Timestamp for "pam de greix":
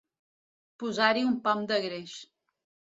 1.47-2.19